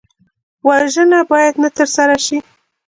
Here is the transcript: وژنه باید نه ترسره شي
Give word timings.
وژنه 0.67 1.19
باید 1.31 1.55
نه 1.63 1.69
ترسره 1.77 2.17
شي 2.25 2.37